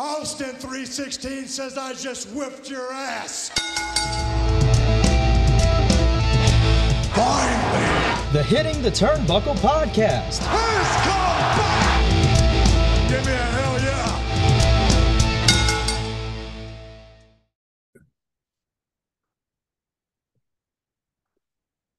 [0.00, 3.48] Austin 316 says I just whipped your ass.
[7.16, 8.32] Finally.
[8.32, 10.44] The Hitting the Turnbuckle podcast.
[10.44, 11.07] Who's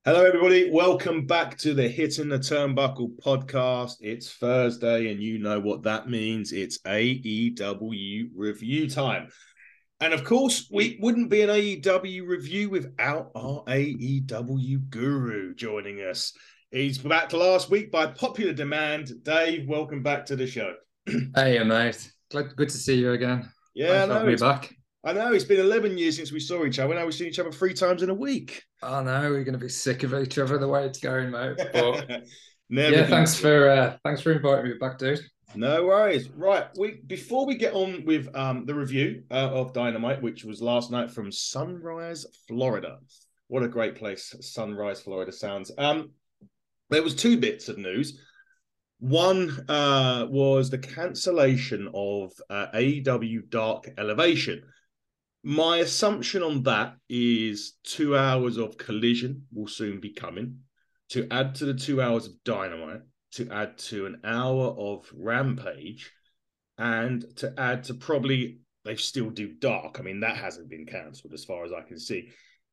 [0.06, 0.72] Hello, everybody.
[0.72, 3.96] Welcome back to the Hitting the Turnbuckle podcast.
[4.00, 6.52] It's Thursday, and you know what that means.
[6.54, 9.30] It's AEW review time.
[10.00, 16.34] And of course, we wouldn't be an AEW review without our AEW guru joining us.
[16.72, 19.12] He's back last week by popular demand.
[19.24, 20.76] Dave, welcome back to the show.
[21.36, 22.10] Hey, mate.
[22.32, 23.52] Glad, good to see you again.
[23.74, 24.26] Yeah, I Thanks for having know.
[24.28, 24.76] me It's, back.
[25.04, 25.32] I know.
[25.32, 26.94] It's been 11 years since we saw each other.
[26.94, 28.64] Now we've seen each other three times in a week.
[28.84, 31.58] I know we're going to be sick of each other the way it's going, mate.
[31.74, 32.24] But
[32.70, 35.22] Never yeah, thanks for uh, thanks for inviting me back, dude.
[35.56, 36.30] No worries.
[36.30, 36.66] Right.
[36.78, 40.92] We before we get on with um the review uh, of Dynamite, which was last
[40.92, 43.00] night from Sunrise, Florida.
[43.48, 45.72] What a great place Sunrise, Florida sounds.
[45.80, 46.12] Um,
[46.92, 48.20] there was two bits of news.
[49.00, 54.62] One uh was the cancellation of uh, AEW Dark Elevation.
[55.44, 60.60] My assumption on that is two hours of collision will soon be coming
[61.10, 63.02] to add to the two hours of Dynamite
[63.32, 66.12] to add to an hour of Rampage
[66.78, 70.00] and to add to probably they still do Dark.
[70.00, 72.30] I mean, that hasn't been cancelled as far as I can see.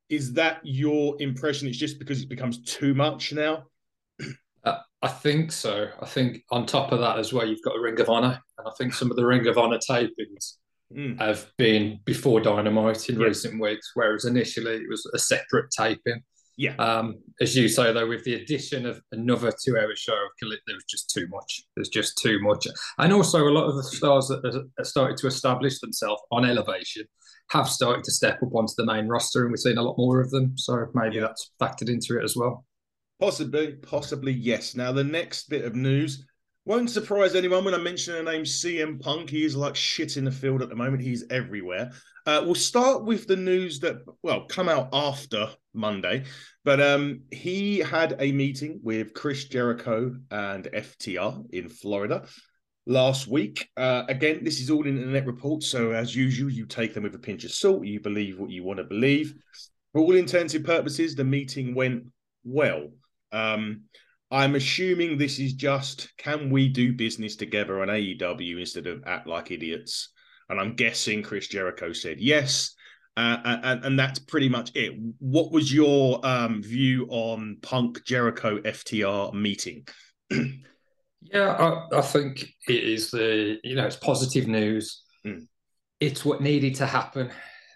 [0.09, 1.69] Is that your impression?
[1.69, 3.65] It's just because it becomes too much now?
[4.65, 5.89] Uh, I think so.
[6.01, 8.67] I think on top of that as well, you've got a Ring of Honor, and
[8.67, 10.57] I think some of the Ring of Honor tapings
[10.95, 11.19] Mm.
[11.19, 13.27] have been before Dynamite in Yeah.
[13.27, 16.23] recent weeks, whereas initially it was a separate taping.
[16.57, 16.77] Yeah.
[16.77, 20.77] Um, as you say, though, with the addition of another two-hour show of Collision, there
[20.77, 21.65] was just too much.
[21.75, 22.67] There's just too much,
[22.99, 27.05] and also a lot of the stars that have- started to establish themselves on Elevation
[27.51, 30.21] have started to step up onto the main roster, and we're seeing a lot more
[30.21, 30.57] of them.
[30.57, 31.23] So maybe Yeah.
[31.23, 32.65] that's factored into it as well.
[33.21, 34.75] Possibly, possibly yes.
[34.77, 36.25] Now, the next bit of news
[36.67, 39.31] won't surprise anyone when I mention the name CM Punk.
[39.31, 41.01] He is like shit in the field at the moment.
[41.01, 41.93] He's everywhere.
[42.27, 46.25] Uh, we'll start with the news that, well, come out after Monday.
[46.65, 52.27] But um, he had a meeting with Chris Jericho and FTR in Florida
[52.85, 53.69] last week.
[53.77, 55.69] Uh, again, this is all internet reports.
[55.69, 57.87] So, as usual, you take them with a pinch of salt.
[57.87, 59.35] You believe what you want to believe.
[59.93, 62.07] For all intents and purposes, the meeting went
[62.43, 62.89] well.
[63.31, 63.83] Um,
[64.31, 69.27] I'm assuming this is just can we do business together on AEW instead of act
[69.27, 70.11] like idiots?
[70.49, 72.75] And I'm guessing Chris Jericho said yes.
[73.17, 74.93] Uh, and, and that's pretty much it.
[75.21, 79.87] What was your um, view on Punk Jericho FTR meeting?
[81.33, 85.03] Yeah, I, I think it is the you know it's positive news.
[85.27, 85.47] Mm.
[86.01, 87.31] It's what needed to happen.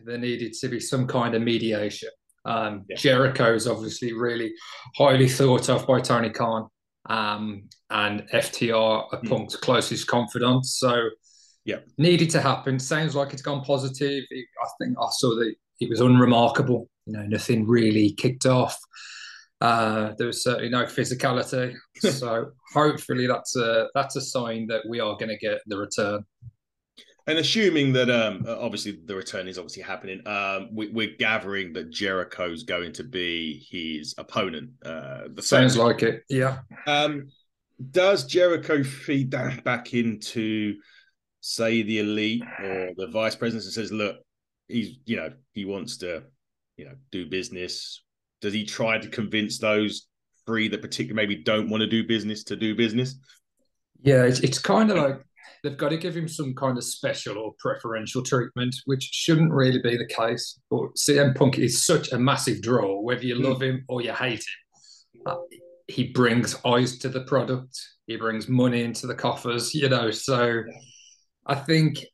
[0.05, 2.11] There needed to be some kind of mediation.
[2.45, 2.97] Um, Yeah.
[2.97, 4.53] Jericho is obviously really
[4.97, 6.69] highly thought of by Tony Khan,
[7.09, 9.29] um, and FTR are Mm.
[9.29, 10.79] Punk's closest confidants.
[10.79, 11.11] So,
[11.65, 11.81] Yeah.
[11.99, 12.79] needed to happen.
[12.79, 14.25] Sounds like it's gone positive.
[14.31, 16.89] It- I think I saw that it was unremarkable.
[17.07, 18.79] You know, nothing really kicked off.
[19.61, 21.75] Uh, there was certainly no physicality.
[21.97, 26.25] so hopefully that's a that's a sign that we are going to get the return.
[27.31, 31.91] And assuming that um, obviously the return is obviously happening, um, we, we're gathering that
[31.91, 34.71] Jericho's going to be his opponent.
[34.85, 36.25] Uh, the Sounds like it.
[36.29, 36.59] Yeah.
[36.89, 37.29] Um,
[37.93, 40.75] does Jericho feed that back into,
[41.41, 44.17] say, the elite or the vice president and says, look,
[44.67, 46.25] he's, you know, he wants to,
[46.77, 48.03] you know, do business?
[48.41, 50.09] Does he try to convince those
[50.47, 53.21] three that particularly maybe don't want to do business to do business?
[54.03, 55.21] Yeah, it's, it's kind of like
[55.63, 59.81] they've got to give him some kind of special or preferential treatment, which shouldn't really
[59.81, 60.59] be the case.
[60.71, 64.45] But CM Punk is such a massive draw, whether you love him or you hate
[64.45, 65.23] him.
[65.27, 65.37] Uh,
[65.89, 67.79] he brings eyes to the product.
[68.07, 70.11] He brings money into the coffers, you know.
[70.11, 70.63] So
[71.47, 72.05] I think,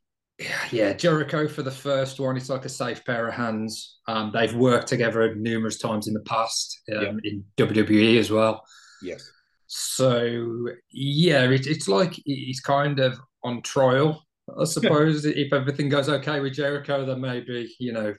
[0.71, 3.99] yeah, Jericho for the first one, it's like a safe pair of hands.
[4.09, 8.63] Um, they've worked together numerous times in the past um, in WWE as well.
[9.03, 9.31] Yes.
[9.67, 14.23] So yeah, it, it's like he's kind of on trial,
[14.61, 15.25] I suppose.
[15.25, 18.15] if everything goes okay with Jericho, then maybe you know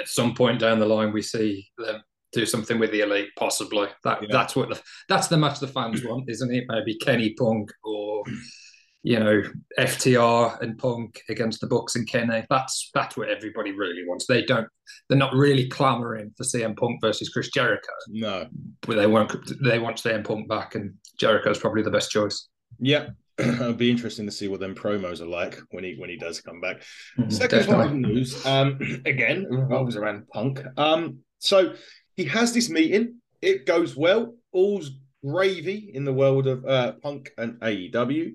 [0.00, 2.02] at some point down the line we see them
[2.32, 3.88] do something with the elite, possibly.
[4.04, 4.28] That Yeah.
[4.30, 6.64] that's what the that's the match the fans want, isn't it?
[6.68, 8.22] Maybe Kenny Punk or
[9.02, 9.42] you know
[9.78, 12.44] FTR and Punk against the Bucks and Kenny.
[12.50, 14.26] That's that's what everybody really wants.
[14.26, 14.68] They don't.
[15.08, 18.46] They're not really clamoring for CM Punk versus Chris Jericho No.
[18.82, 19.32] but they want
[19.62, 22.48] they want CM Punk back, and Jericho's probably the best choice.
[22.78, 23.08] Yeah.
[23.38, 26.40] it'll be interesting to see what them promos are like when he when he does
[26.42, 26.82] come back.
[27.18, 30.62] Mhm, Second part of news, um, again revolves around Punk.
[30.76, 31.72] Um, so
[32.16, 33.14] he has this meeting.
[33.40, 34.34] It goes well.
[34.52, 34.90] All's
[35.24, 38.32] gravy in the world of uh, Punk and AEW.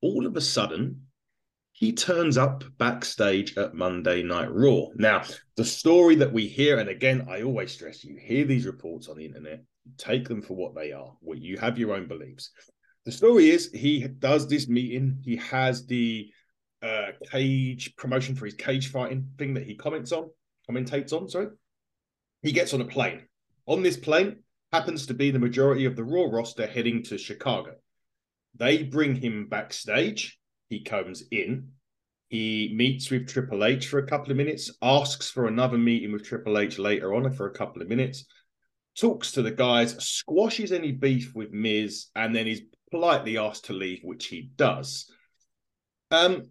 [0.00, 1.02] All of a sudden,
[1.72, 4.86] he turns up backstage at Monday Night Raw.
[4.96, 5.22] Now,
[5.56, 9.16] the story that we hear, and again, I always stress you hear these reports on
[9.16, 9.62] the internet,
[9.96, 11.12] take them for what they are.
[11.22, 12.50] You have your own beliefs.
[13.04, 15.18] The story is he does this meeting.
[15.24, 16.30] He has the
[16.82, 20.30] uh, cage promotion for his cage fighting thing that he comments on,
[20.68, 21.28] commentates on.
[21.28, 21.48] Sorry,
[22.42, 23.22] he gets on a plane.
[23.66, 24.42] On this plane
[24.72, 27.74] happens to be the majority of the Raw roster heading to Chicago.
[28.58, 30.38] They bring him backstage.
[30.68, 31.68] He comes in.
[32.28, 36.24] He meets with Triple H for a couple of minutes, asks for another meeting with
[36.24, 38.26] Triple H later on for a couple of minutes,
[38.98, 43.72] talks to the guys, squashes any beef with Miz, and then is politely asked to
[43.72, 45.10] leave, which he does.
[46.10, 46.50] Um,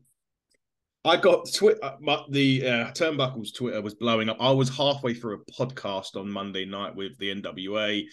[1.06, 1.94] I got Twitter.
[2.30, 4.38] The uh, Turnbuckles Twitter was blowing up.
[4.40, 8.04] I was halfway through a podcast on Monday night with the NWA,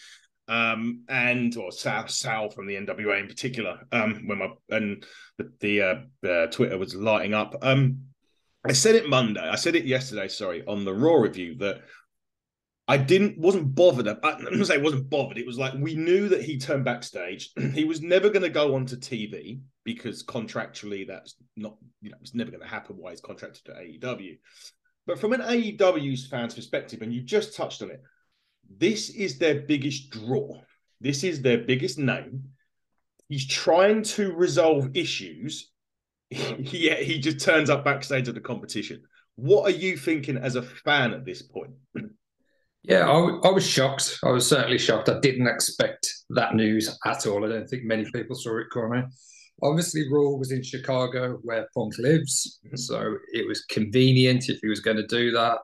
[0.49, 3.81] um, and or Sal Sal from the NWA in particular.
[3.93, 5.05] Um, when my and
[5.39, 7.55] the, the uh, uh, Twitter was lighting up.
[7.63, 8.01] Um,
[8.67, 9.47] I said it Monday.
[9.47, 10.29] I said it yesterday.
[10.29, 11.83] Sorry, on the Raw review that
[12.87, 14.09] I didn't wasn't bothered.
[14.09, 15.39] I'm gonna say wasn't bothered.
[15.39, 17.51] It was like we knew that he turned backstage.
[17.75, 22.35] he was never going to go onto TV because contractually that's not you know it's
[22.35, 22.97] never going to happen.
[22.97, 24.39] Why he's contracted to AEW.
[25.07, 28.03] But from an AEW's fans' perspective, and you just touched on it,
[28.79, 30.61] this is their biggest draw.
[31.01, 32.45] This is their biggest name.
[33.29, 35.71] He's trying to resolve issues.
[36.31, 39.03] Yet he just turns up backstage at the competition.
[39.37, 41.73] What are you thinking as a fan at this point?
[42.87, 44.19] Yeah, I, was shocked.
[44.23, 45.09] I was certainly shocked.
[45.09, 47.43] I didn't expect that news at all.
[47.43, 49.11] I don't think many people saw it coming.
[49.63, 52.79] Obviously, Raw was in Chicago, where Punk lives, Mhm.
[52.79, 55.61] so it was convenient if he was going to do that.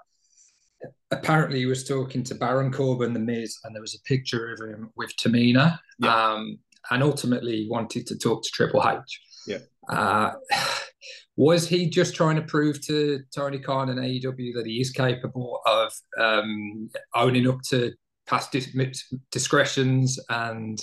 [1.11, 4.61] Apparently, he was talking to Baron Corbin, The Miz, and there was a picture of
[4.61, 5.79] him with Tamina.
[5.99, 6.15] Yeah.
[6.15, 6.59] Um,
[6.91, 9.21] and ultimately, he wanted to talk to Triple H.
[9.47, 9.59] Yeah.
[9.89, 10.33] Uh,
[11.37, 15.61] was he just trying to prove to Tony Khan and AEW that he is capable
[15.67, 17.93] of um, owning up to
[18.27, 20.79] past dis- discretions and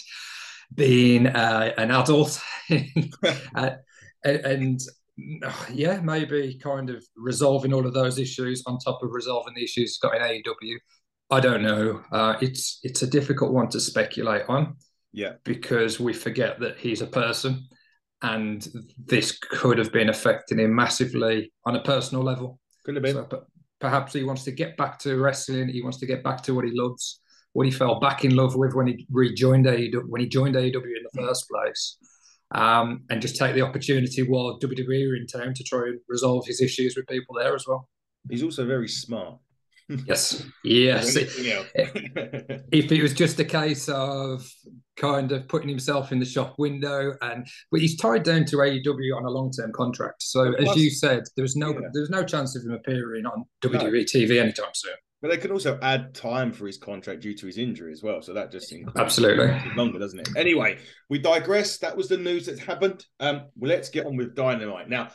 [0.73, 2.41] being uh, an adult?
[3.55, 3.71] uh,
[4.23, 4.79] and, and
[5.71, 9.91] yeah, maybe kind of resolving all of those issues on top of resolving the issues
[9.91, 10.77] he's got in AEW.
[11.29, 12.01] I don't know.
[12.11, 14.75] Uh, it's it's a difficult one to speculate on
[15.11, 17.67] Yeah, because we forget that he's a person
[18.21, 18.67] and
[19.05, 22.59] this could have been affecting him massively on a personal level.
[22.85, 23.13] could have been.
[23.13, 23.37] So p-
[23.79, 25.69] perhaps he wants to get back to wrestling.
[25.69, 27.21] He wants to get back to what he loves,
[27.53, 30.75] what he fell back in love with when he rejoined AEW, when he joined AEW
[30.75, 31.97] in the first place,
[32.51, 36.45] um, and just take the opportunity while WWE are in town to try and resolve
[36.45, 37.89] his issues with people there as well.
[38.29, 39.37] He's also very smart.
[40.05, 41.15] Yes, yes.
[42.71, 44.45] If it was just a case of
[44.97, 49.15] kind of putting himself in the shop window and but he's tied down to AEW
[49.15, 50.23] on a long-term contract.
[50.23, 51.87] So Plus- as you said, there's no Yeah.
[51.93, 54.91] there's no chance of him appearing on WWE TV anytime soon.
[55.21, 58.21] But they can also add time for his contract due to his injury as well.
[58.21, 59.59] So that just increases Absolutely.
[59.75, 60.29] longer, doesn't it?
[60.37, 60.77] Anyway,
[61.09, 61.79] we digress.
[61.79, 63.03] That was the news that happened.
[63.19, 65.09] Um, well, let's get on with Dynamite now.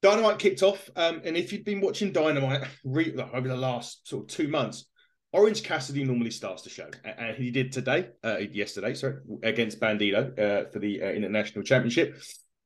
[0.00, 4.24] Dynamite kicked off, um, and if you've been watching Dynamite re- over the last sort
[4.24, 4.86] of two months,
[5.32, 10.38] Orange Cassidy normally starts the show, and he did today, uh, yesterday, sorry, against Bandido
[10.38, 12.18] uh, for the uh, International Championship.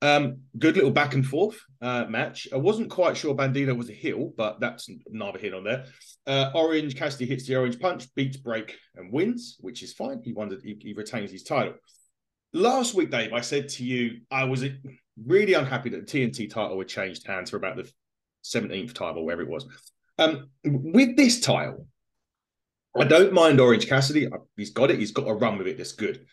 [0.02, 2.49] Um, good little back and forth uh, match.
[2.52, 5.85] I wasn't quite sure Bandido was a heel, but that's neither here nor there.
[6.26, 10.21] Uh, Orange Cassidy hits the orange punch, beats break, and wins, which is fine.
[10.25, 10.50] He won.
[10.64, 11.75] He, he retains his title.
[12.52, 14.64] Last week, Dave, I said to you I was
[15.25, 17.88] really unhappy that the TNT title had changed hands for about the
[18.42, 19.66] seventeenth time or wherever it was.
[20.18, 21.87] Um, with this title,
[22.99, 24.28] I don't mind Orange Cassidy.
[24.56, 24.99] He's got it.
[24.99, 25.78] He's got a run with it.
[25.78, 26.26] That's good.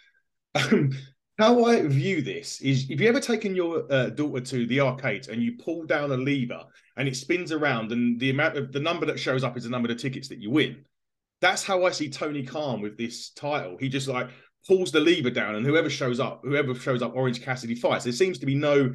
[0.56, 0.92] Um,
[1.40, 5.30] how I view this is if you ever taken your uh, daughter to the arcades
[5.30, 6.66] and you pull down a lever
[6.98, 9.70] and it spins around and the amount of the number that shows up is the
[9.70, 10.84] number of tickets that you win.
[11.40, 13.78] That's how I see Tony Khan with this title.
[13.80, 14.28] He just like
[14.68, 18.04] pulls the lever down and whoever shows up, whoever shows up, Orange Cassidy fights.
[18.04, 18.94] There seems to be no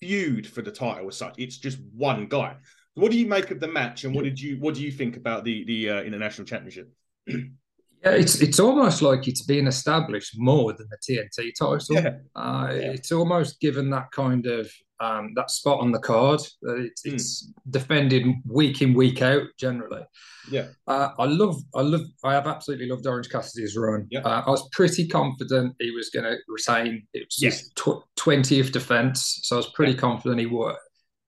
[0.00, 1.34] feud for the title as such.
[1.36, 2.56] It's just one guy.
[2.94, 5.18] What do you make of the match and what did you what do you think
[5.18, 6.90] about the the uh, international championship?
[8.04, 11.78] Yeah, it's it's almost like it's being established more than the TNT title.
[11.90, 12.16] Yeah.
[12.34, 12.90] Uh, Yeah.
[12.92, 16.40] It's almost given that kind of um, that spot on the card.
[16.66, 17.14] Uh, it's, Mm.
[17.14, 20.02] it's defended week in week out generally.
[20.48, 20.68] Yeah.
[20.86, 24.06] Uh, I love, I love, I have absolutely loved Orange Cassidy's run.
[24.12, 24.20] Yeah.
[24.20, 27.04] Uh, I was pretty confident he was going to retain.
[27.14, 27.60] It was Yes.
[27.62, 27.72] his
[28.16, 30.76] twentieth defense, so I was pretty confident he would.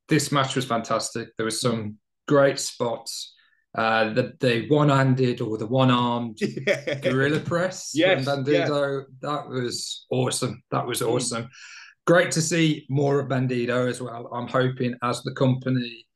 [0.09, 1.31] This match was fantastic.
[1.37, 3.34] There was some great spots.
[3.75, 6.95] Uh, the the one-handed or the one-armed Yeah.
[7.01, 9.05] gorilla press Yes, Bandido.
[9.21, 10.63] That was awesome.
[10.71, 11.09] That was Mm.
[11.09, 11.49] awesome.
[12.07, 14.29] Great to see more of Bandido as well.
[14.33, 16.07] I'm hoping as the company,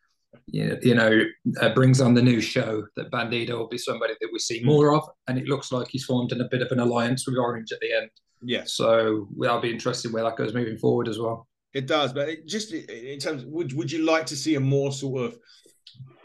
[0.46, 1.22] you know, you know
[1.60, 4.66] uh, brings on the new show, that Bandido will be somebody that we see Mm.
[4.66, 5.02] more of.
[5.26, 7.80] And it looks like he's formed in a bit of an alliance with Orange at
[7.80, 8.10] the end.
[8.40, 8.62] Yeah.
[8.66, 11.48] So that'll be interesting where that goes moving forward as well.
[11.74, 14.92] It does, but it just in terms, would would you like to see a more
[14.92, 15.38] sort of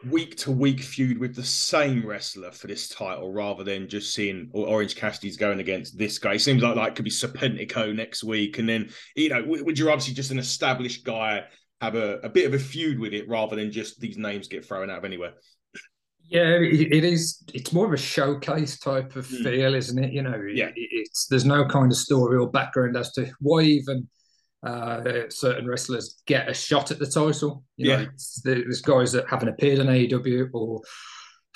[0.10, 4.50] week to week feud with the same wrestler for this title rather than just seeing
[4.54, 6.34] Orange Cassidy's going against this guy?
[6.34, 9.78] It seems like like it could be Serpentico next week, and then you know, would
[9.80, 11.44] you obviously just an established guy
[11.82, 14.66] have a, a bit of a feud with it rather than just these names get
[14.66, 15.34] thrown out of anywhere?
[16.26, 17.44] Yeah, it, it is.
[17.54, 19.44] It's more of a showcase type of Mm.
[19.44, 20.14] feel, isn't it?
[20.14, 20.72] You know, Yeah.
[20.76, 24.08] it's there's no kind of story or background as to why even
[24.64, 27.64] uh, certain wrestlers get a shot at the title.
[27.78, 28.06] You Yeah.
[28.44, 30.82] there- there's guys that haven't appeared on AEW or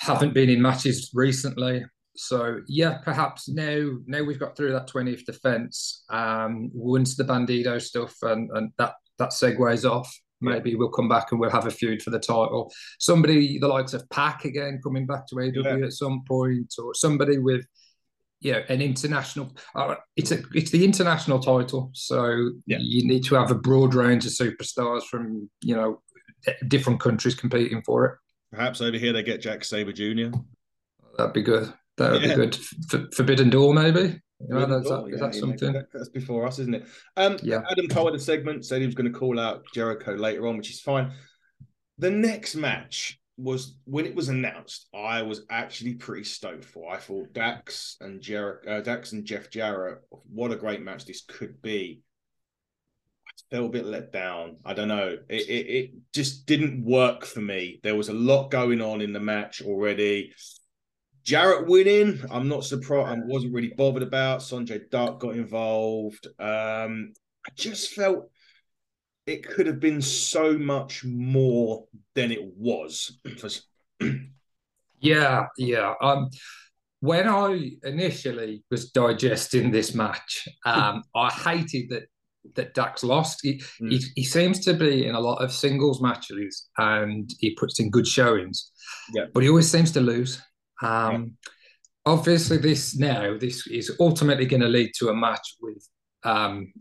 [0.00, 1.84] haven't been in matches recently.
[2.16, 6.04] So yeah, perhaps now now we've got through that 20th defense.
[6.10, 10.50] Um, once the Bandido stuff and, and that that segues off, Yeah.
[10.50, 12.72] maybe we'll come back and we'll have a feud for the title.
[12.98, 17.38] Somebody the likes of Pac again coming back to AEW at some point, or somebody
[17.38, 17.64] with
[18.40, 19.52] you know an international.
[19.74, 22.78] Uh, it's a it's the international title, so Yeah.
[22.80, 26.02] you need to have a broad range of superstars from you know
[26.68, 28.18] different countries competing for it.
[28.52, 30.36] Perhaps over here they get Zack Sabre Jr.
[31.16, 31.72] That'd be good.
[31.96, 32.28] That would Yeah.
[32.28, 32.58] be good.
[32.92, 34.20] F- Forbidden Door, maybe.
[34.40, 35.72] You know, Really is cool, that, is yeah, that something?
[35.72, 36.86] that- that's before us, isn't it?
[37.16, 37.62] Um, Yeah.
[37.68, 40.56] Adam Cole in the segment said he was going to call out Jericho later on,
[40.56, 41.10] which is fine.
[41.98, 44.88] The next match was when it was announced.
[44.92, 46.92] I was actually pretty stoked for.
[46.92, 50.00] I thought Dax and Jericho, uh, Dax and Jeff Jarrett.
[50.10, 52.02] What a great match this could be.
[53.26, 54.56] I felt a bit let down.
[54.64, 55.16] I don't know.
[55.28, 57.80] It, it it just didn't work for me.
[57.82, 60.32] There was a lot going on in the match already.
[61.22, 63.20] Jarrett winning, I'm not surprised.
[63.22, 64.40] I wasn't really bothered about.
[64.40, 66.26] Sanjay Dutt got involved.
[66.38, 67.12] Um,
[67.46, 68.30] I just felt
[69.28, 73.18] it could have been so much more than it was.
[75.00, 75.94] Yeah, yeah.
[76.02, 76.28] Um,
[77.00, 82.02] when I initially was digesting this match, um, I hated that
[82.54, 83.40] that Dax lost.
[83.42, 83.92] He, Mm.
[83.92, 87.90] he he seems to be in a lot of singles matches and he puts in
[87.90, 88.72] good showings.
[89.14, 89.26] Yeah.
[89.32, 90.42] but he always seems to lose.
[90.82, 91.36] Um,
[92.04, 95.86] obviously, this now this is ultimately going to lead to a match with
[96.24, 96.72] um,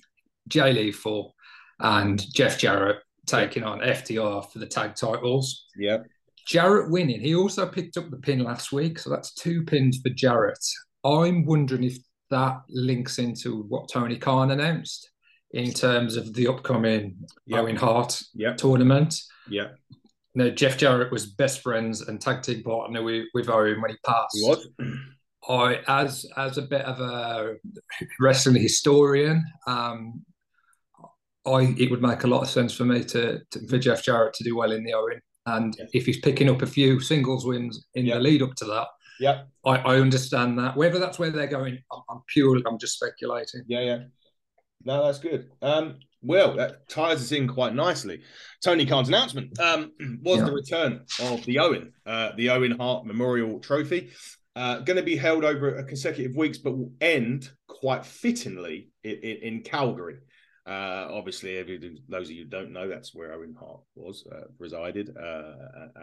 [0.47, 1.35] Jay Lethal
[1.79, 5.65] and Jeff Jarrett taking on FTR for the tag titles.
[5.77, 5.99] yeah,
[6.47, 7.19] Jarrett winning.
[7.21, 10.65] He also picked up the pin last week, so that's two pins for Jarrett.
[11.03, 11.97] I'm wondering if
[12.31, 15.09] that links into what Tony Khan announced
[15.51, 17.15] in terms of the upcoming
[17.45, 17.59] Yeah.
[17.61, 19.15] Owen Hart yeah, tournament.
[19.49, 19.67] yeah.
[20.35, 23.97] Now, Jeff Jarrett was best friends and tag team partner with, with Owen when he
[24.05, 24.37] passed.
[24.43, 24.67] Was.
[25.49, 27.55] I, as as a bit of a
[28.19, 30.21] wrestling historian, um,
[31.47, 34.33] I it would make a lot of sense for me to, to for Jeff Jarrett
[34.35, 35.85] to do well in the Owen, and Yeah.
[35.93, 38.15] if he's picking up a few singles wins in Yeah.
[38.15, 38.87] the lead up to that,
[39.19, 40.75] Yeah, I, I understand that.
[40.75, 43.63] Whether that's where they're going, I'm, I'm purely I'm just speculating.
[43.67, 43.99] yeah, yeah.
[44.83, 45.49] No, that's good.
[45.61, 48.21] Um, well, that ties us in quite nicely.
[48.63, 49.91] Tony Khan's announcement um,
[50.23, 50.45] was Yeah.
[50.45, 54.11] the return of the Owen, uh, the Owen Hart Memorial Trophy.
[54.55, 59.11] Uh, going to be held over a consecutive weeks, but will end quite fittingly in,
[59.11, 60.17] in, in Calgary.
[60.67, 61.63] Uh, obviously,
[62.09, 65.53] those of you don't know, that's where Owen Hart was, uh, resided, uh,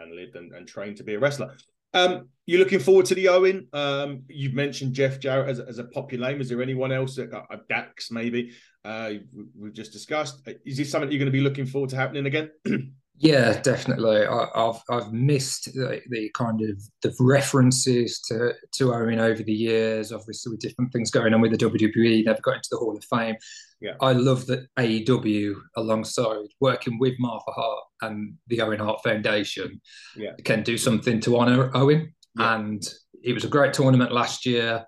[0.01, 1.55] and lived and, and trained to be a wrestler.
[1.93, 3.67] Um, you're looking forward to the Owen.
[3.71, 6.41] Um, you've mentioned Jeff Jarrett as, as a popular name.
[6.41, 8.51] Is there anyone else that uh, Dax maybe
[8.83, 9.13] uh,
[9.57, 10.47] we've just discussed?
[10.65, 12.49] Is this something you're going to be looking forward to happening again?
[13.17, 14.25] Yeah, definitely.
[14.25, 19.53] I, I've I've missed the, the kind of the references to to Owen over the
[19.53, 20.11] years.
[20.11, 23.03] Obviously, with different things going on with the WWE, never got into the Hall of
[23.05, 23.35] Fame.
[23.81, 23.93] Yeah.
[24.01, 29.79] I love that AEW, alongside working with Martha Hart and the Owen Hart Foundation,
[30.15, 30.31] Yeah.
[30.43, 32.13] can do something to honour Owen.
[32.37, 32.55] Yeah.
[32.55, 32.83] And
[33.23, 34.85] it was a great tournament last year.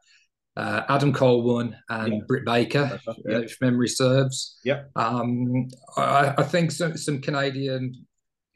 [0.55, 2.19] Uh, Adam Cole won and Yeah.
[2.27, 3.39] Britt Baker, yeah.
[3.39, 4.57] if memory serves.
[4.63, 4.83] Yeah.
[4.95, 8.06] Um, I, I think some, some Canadian,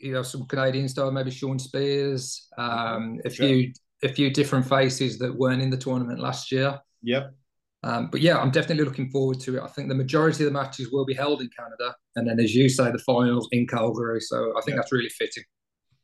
[0.02, 3.48] you know, some Canadian style, maybe Shawn Spears, um, a Sure.
[3.48, 6.80] few a few different faces that weren't in the tournament last year.
[7.04, 7.36] Yep.
[7.84, 9.62] Um, but yeah, I'm definitely looking forward to it.
[9.62, 12.56] I think the majority of the matches will be held in Canada, and then, as
[12.56, 14.20] you say, the finals in Calgary.
[14.22, 14.76] So I think Yeah.
[14.78, 15.44] that's really fitting.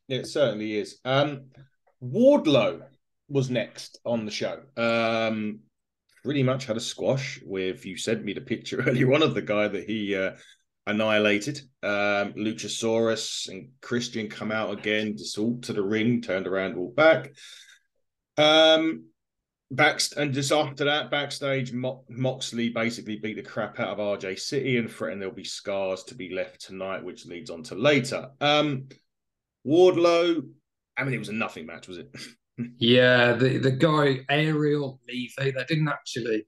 [0.08, 0.98] It certainly is.
[1.04, 1.50] Um,
[2.02, 2.82] Wardlow
[3.28, 4.62] was next on the show.
[4.76, 5.60] Um,
[6.24, 9.42] pretty much had a squash with you sent me the picture earlier on of the
[9.42, 10.32] guy that he uh,
[10.88, 11.60] annihilated.
[11.82, 16.96] Um, Luchasaurus and Christian come out again, just all to the ring, turned around, walked
[16.96, 17.30] back.
[18.36, 19.04] Um,
[19.70, 24.38] back and just after that, backstage, Mo- Moxley basically beat the crap out of RJ
[24.40, 28.30] City and threatened there'll be scars to be left tonight, which leads on to later.
[28.40, 28.88] Um,
[29.66, 30.42] Wardlow,
[30.96, 32.10] I mean, it was a nothing match, was it?
[32.80, 36.44] Yeah, the the guy Ariel Levy, they didn't actually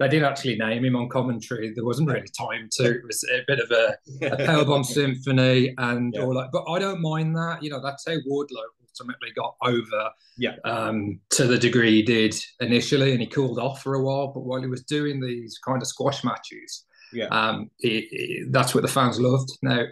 [0.00, 1.72] they didn't actually name him on commentary.
[1.72, 2.84] There wasn't really time to.
[2.90, 6.22] It was a bit of a, a powerbomb symphony and Yeah.
[6.22, 6.48] all that.
[6.52, 7.62] But I don't mind that.
[7.62, 10.56] You know, that's how Wardlow ultimately got over Yeah.
[10.64, 14.28] um, to the degree he did initially, and he cooled off for a while.
[14.28, 17.26] But while he was doing these kind of squash matches, Yeah.
[17.26, 19.50] um, he- he- that's what the fans loved.
[19.62, 19.84] Now,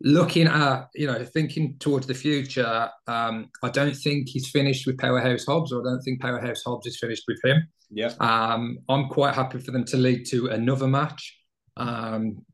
[0.00, 4.98] looking at you know thinking towards the future, um, I don't think he's finished with
[4.98, 7.66] Powerhouse Hobbs, or I don't think Powerhouse Hobbs is finished with him.
[7.90, 8.12] Yeah.
[8.20, 11.38] Um, I'm quite happy for them to lead to another match,
[11.76, 12.44] um,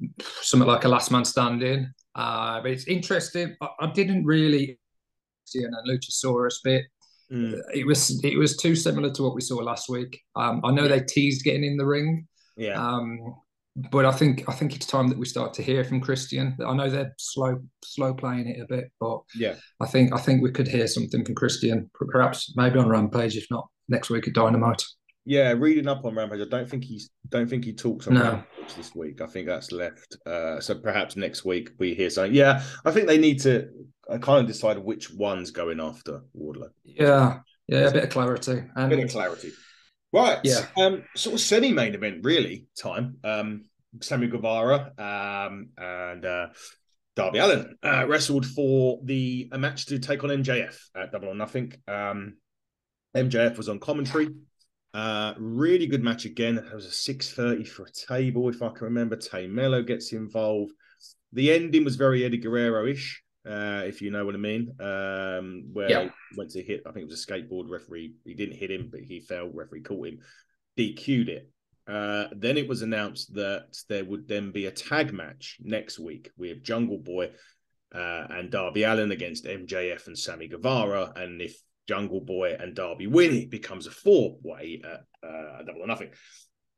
[0.42, 1.92] something like a last man standing.
[2.14, 3.56] Uh, but it's interesting.
[3.60, 4.78] I, I didn't really
[5.44, 6.84] see an Luchasaurus bit.
[7.32, 10.20] Mm, It was it was too similar to what we saw last week.
[10.34, 12.74] Um, I know they teased getting in the ring, yeah.
[12.74, 13.36] um,
[13.92, 16.56] but I think I think it's time that we start to hear from Christian.
[16.66, 19.54] I know they're slow slow playing it a bit, but yeah.
[19.80, 23.46] I think I think we could hear something from Christian, perhaps maybe on Rampage, if
[23.48, 24.82] not next week at Dynamite.
[25.26, 28.22] Yeah, reading up on Rampage, I don't think he's don't think he talks on No.
[28.22, 29.20] Rampage this week.
[29.20, 30.16] I think that's left.
[30.26, 32.34] Uh, so perhaps next week we hear something.
[32.34, 33.68] Yeah, I think they need to
[34.08, 36.70] uh, kind of decide which one's going after Wardlow.
[36.84, 38.62] Yeah, yeah, a bit of clarity.
[38.74, 38.92] And...
[38.92, 39.52] A bit of clarity.
[40.12, 40.38] Right.
[40.42, 40.66] Yeah.
[40.76, 42.66] Um, sort of semi-main event, really.
[42.76, 43.18] Time.
[43.22, 43.66] Um,
[44.00, 46.48] Sammy Guevara um, and uh,
[47.16, 51.34] Darby Allin uh, wrestled for the a match to take on MJF at Double or
[51.34, 51.72] Nothing.
[51.88, 52.36] Um,
[53.16, 54.28] MJF was on commentary.
[54.92, 56.58] Uh, really good match again.
[56.58, 59.16] It was a six thirty for a table, if I can remember.
[59.16, 60.72] Tay Melo gets involved.
[61.32, 64.72] The ending was very Eddie Guerrero-ish, uh, if you know what I mean.
[64.80, 66.02] Um, where Yeah.
[66.04, 68.14] he went to hit, I think it was a skateboard referee.
[68.24, 69.48] He didn't hit him, but he fell.
[69.48, 70.18] Referee caught him,
[70.76, 71.48] DQ'd it.
[71.86, 76.30] Uh, then it was announced that there would then be a tag match next week
[76.36, 77.30] with Jungle Boy
[77.94, 81.12] uh, and Darby Allin against MJF and Sammy Guevara.
[81.16, 81.56] And if
[81.90, 86.10] Jungle Boy and Darby win, it becomes a four way at uh, double or nothing.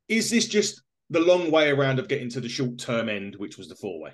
[0.07, 3.57] Is this just the long way around of getting to the short term end, which
[3.59, 4.13] was the four way?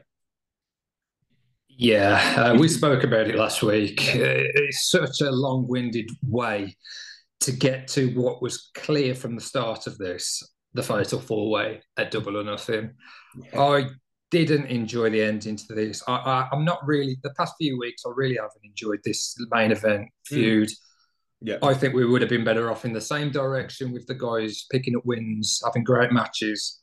[1.70, 4.02] yeah, uh, we spoke about it last week.
[4.14, 6.76] Uh, It's such a long-winded way
[7.40, 12.12] to get to what was clear from the start of this, the fatal four-way at
[12.12, 12.92] Double or Nothing.
[13.58, 13.86] I
[14.30, 16.04] didn't enjoy the ending to this.
[16.06, 18.04] I, I, I'm not really the past few weeks.
[18.06, 20.70] I really haven't enjoyed this main event feud.
[21.42, 21.58] Yeah.
[21.64, 24.66] I think we would have been better off in the same direction with the guys
[24.72, 26.80] picking up wins, having great matches.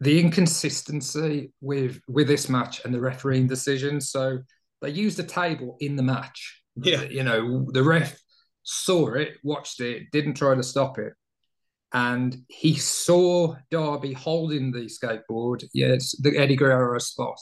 [0.00, 4.10] The inconsistency with with this match and the refereeing decisions.
[4.10, 4.38] So
[4.80, 6.62] they used a table in the match.
[6.76, 7.02] Yeah.
[7.02, 8.16] You know, the ref
[8.62, 11.12] saw it, watched it, didn't try to stop it.
[11.92, 15.64] And he saw Darby holding the skateboard.
[15.74, 17.38] Yes, the Eddie Guerrero spot.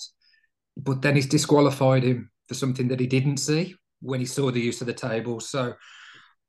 [0.76, 4.61] But then he's disqualified him for something that he didn't see when he saw the
[4.61, 5.38] use of the table.
[5.38, 5.74] So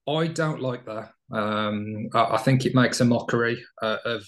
[0.07, 1.11] I don't like that.
[1.31, 4.27] Um, I, I think it makes a mockery uh, of,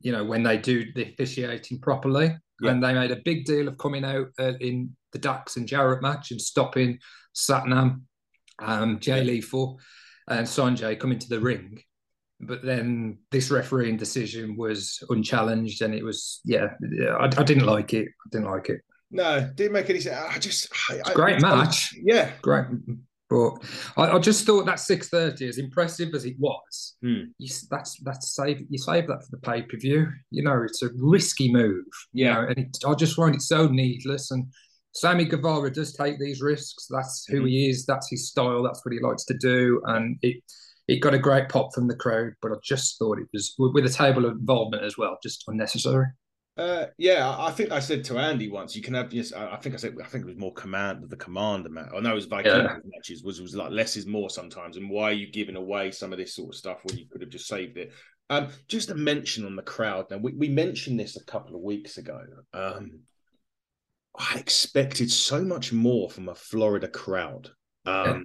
[0.00, 2.36] you know, when they do the officiating properly.
[2.60, 2.70] Yeah.
[2.70, 6.02] And they made a big deal of coming out uh, in the Dax and Jarrett
[6.02, 6.98] match and stopping
[7.34, 8.02] Satnam,
[8.60, 9.80] um, Jay Lethal,
[10.28, 11.80] and Sanjay coming to the ring.
[12.40, 17.66] But then this refereeing decision was unchallenged, and it was yeah, yeah, I, I didn't
[17.66, 18.06] like it.
[18.06, 18.80] I didn't like it.
[19.10, 20.26] No, didn't make any sense.
[20.28, 21.94] I just I, It's a great match.
[22.02, 22.30] Yeah.
[22.42, 22.66] Great,
[23.30, 23.50] but
[23.96, 27.22] I, I just thought that six thirty, as impressive as it was, Hmm.
[27.38, 30.08] you, that's that's save you save that for the pay per view.
[30.30, 31.84] You know, it's a risky move.
[32.12, 32.34] You Yeah.
[32.34, 34.30] know, and it, I just find it so needless.
[34.30, 34.46] And
[34.94, 36.86] Sammy Guevara does take these risks.
[36.90, 37.84] That's who he is.
[37.86, 38.62] That's his style.
[38.62, 39.80] That's what he likes to do.
[39.86, 40.36] And it
[40.86, 42.32] it got a great pop from the crowd.
[42.42, 45.44] But I just thought it was with with a table of involvement as well, just
[45.48, 46.06] unnecessary.
[46.56, 49.32] Uh, yeah, I think I said to Andy once, you can have yes.
[49.32, 51.88] I think I said I think it was more command the commander match.
[51.94, 52.76] I know it was Viking Yeah.
[52.84, 54.76] matches was was like less is more sometimes.
[54.76, 57.22] And why are you giving away some of this sort of stuff when you could
[57.22, 57.92] have just saved it?
[58.30, 60.06] Um, just a mention on the crowd.
[60.10, 62.20] Now we, we mentioned this a couple of weeks ago.
[62.52, 63.00] Um,
[64.16, 67.50] I expected so much more from a Florida crowd.
[67.84, 68.20] Um, Yeah.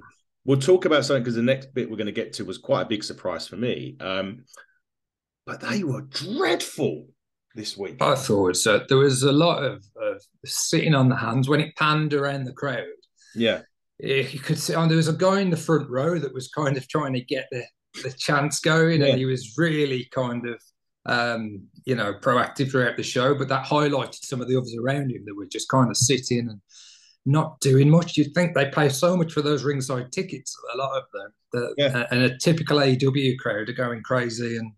[0.45, 2.83] We'll talk about something because the next bit we're going to get to was quite
[2.83, 3.97] a big surprise for me.
[3.99, 4.45] Um,
[5.45, 7.07] but they were dreadful
[7.59, 8.01] this week.
[8.01, 8.83] I thought so.
[8.87, 12.53] There was a lot of, of sitting on the hands when it panned around the
[12.53, 12.85] crowd.
[13.35, 13.61] Yeah,
[14.01, 14.73] eh, you could see.
[14.73, 17.21] Oh, there was a guy in the front row that was kind of trying to
[17.21, 17.63] get the
[18.03, 19.07] the chance going, Yeah.
[19.07, 20.61] and he was really kind of
[21.05, 23.35] um, you know proactive throughout the show.
[23.35, 26.49] But that highlighted some of the others around him that were just kind of sitting
[26.49, 26.61] and
[27.25, 28.17] not doing much.
[28.17, 30.55] You'd think they pay so much for those ringside tickets.
[30.73, 32.07] A lot of them, the, Yeah.
[32.11, 34.71] and a typical AEW crowd are going crazy, and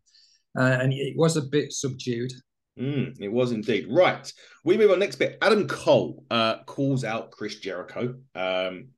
[0.60, 2.34] uh, and it was a bit subdued.
[2.80, 3.88] Mm, it was indeed.
[3.90, 4.32] Right.
[4.64, 5.38] We move on next bit.
[5.42, 8.16] Adam Cole uh, calls out Chris Jericho.
[8.34, 8.90] Um,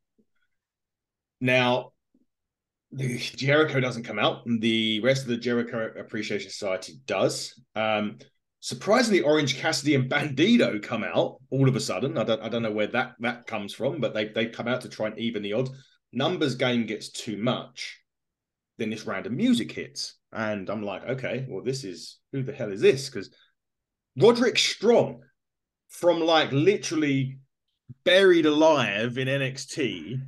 [1.42, 1.92] now,
[2.96, 4.44] Jericho doesn't come out.
[4.46, 7.60] The rest of the Jericho Appreciation Society does.
[7.76, 8.20] Um,
[8.60, 12.18] surprisingly, Orange Cassidy and Bandido come out all of a sudden.
[12.18, 14.82] I don't, I don't know where that that comes from, but they they come out
[14.82, 15.72] to try and even the odds.
[16.12, 18.00] Numbers game gets too much.
[18.78, 22.72] Then this random music hits, and I'm like, okay, well, this is who the hell
[22.72, 23.10] is this?
[23.10, 23.30] Because
[24.18, 25.22] Roderick Strong,
[25.90, 27.40] from like literally
[28.04, 30.22] buried alive in NXT,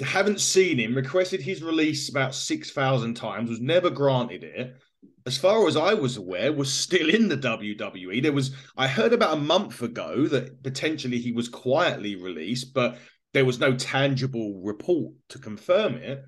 [0.00, 4.76] haven't seen him, requested his release about 6,000 times, was never granted it.
[5.24, 8.22] As far as I was aware, was still in the WWE.
[8.22, 12.98] There was, I heard about a month ago that potentially he was quietly released, but
[13.32, 16.24] there was no tangible report to confirm it.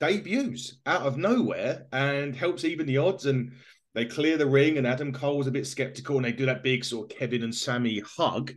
[0.00, 3.26] Debuts out of nowhere and helps even the odds.
[3.26, 3.52] And
[3.94, 6.62] they clear the ring, and Adam Cole was a bit skeptical, and they do that
[6.62, 8.52] big sort of Kevin and Sami hug.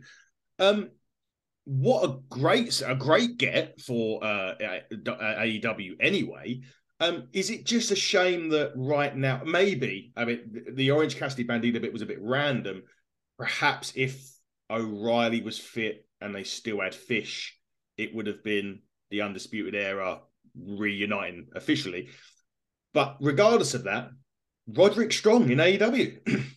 [0.58, 0.90] Um,
[1.64, 4.54] what a great a great get for uh,
[4.92, 6.60] AEW anyway.
[7.00, 11.44] Um, is it just a shame that right now, maybe I mean the, Orange Cassidy
[11.44, 12.84] Bandido bit was a bit random.
[13.36, 14.30] Perhaps if
[14.70, 17.58] O'Reilly was fit and they still had Fish,
[17.98, 20.20] it would have been the Undisputed Era
[20.58, 22.08] reuniting officially.
[22.94, 24.10] But regardless of that,
[24.68, 26.44] Roderick Strong in AEW.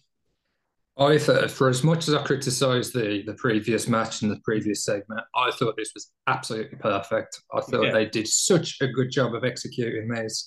[0.97, 4.83] I thought, for as much as I criticised the the previous match and the previous
[4.83, 7.39] segment, I thought this was absolutely perfect.
[7.53, 7.93] I thought Yeah.
[7.93, 10.45] they did such a good job of executing this.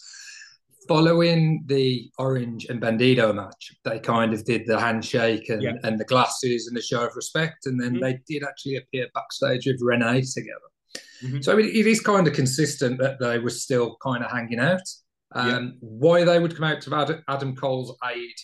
[0.89, 5.75] Following the Orange and Bandito match, they kind of did the handshake and, Yeah.
[5.85, 8.01] and the glasses and the show of respect, and then Mhm.
[8.01, 10.69] they did actually appear backstage with Renee together.
[11.23, 11.43] Mhm.
[11.45, 14.83] So it, it is kind of consistent that they were still kind of hanging out.
[15.35, 18.35] Um, Why they would come out to Ad- Adam Cole's aid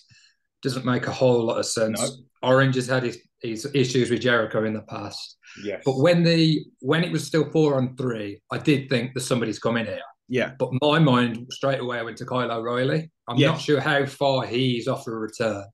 [0.63, 2.01] doesn't make a whole lot of sense.
[2.01, 2.49] No.
[2.51, 5.83] Orange has had his, his issues with Jericho in the past, Yes.
[5.85, 9.59] but when the when it was still four on three, I did think that somebody's
[9.59, 10.01] coming here.
[10.29, 10.53] yeah.
[10.59, 13.11] But my mind straight away went to Kyle O'Reilly.
[13.29, 13.49] I'm Yes.
[13.53, 15.65] not sure how far he's off a return.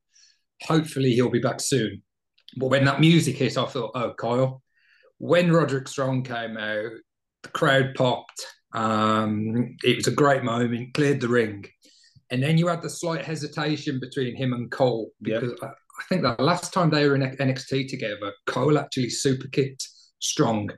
[0.62, 2.02] Hopefully he'll be back soon.
[2.56, 4.62] But when that music hit, I thought, oh, Kyle.
[5.18, 6.90] When Roderick Strong came out,
[7.42, 8.46] the crowd popped.
[8.74, 11.64] Um, it was a great moment, cleared the ring.
[12.30, 16.22] And then you had the slight hesitation between him and Cole because I, I think
[16.22, 19.88] the last time they were in NXT together, Cole actually super kicked
[20.20, 20.70] Strong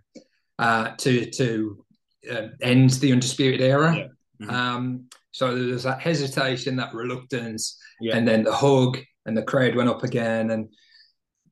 [0.59, 1.85] uh, to to
[2.31, 4.11] uh, end the undisputed era.
[4.43, 4.51] Mhm.
[4.51, 8.17] Um, so there was that hesitation, that reluctance, Yeah.
[8.17, 10.51] and then the hug, and the crowd went up again.
[10.51, 10.69] And